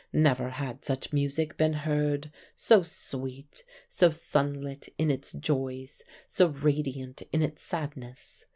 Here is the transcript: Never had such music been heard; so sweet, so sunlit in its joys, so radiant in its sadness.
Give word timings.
Never 0.13 0.49
had 0.49 0.83
such 0.83 1.13
music 1.13 1.57
been 1.57 1.73
heard; 1.73 2.31
so 2.55 2.81
sweet, 2.81 3.63
so 3.87 4.09
sunlit 4.09 4.89
in 4.97 5.11
its 5.11 5.31
joys, 5.33 6.03
so 6.25 6.47
radiant 6.47 7.21
in 7.31 7.43
its 7.43 7.61
sadness. 7.61 8.45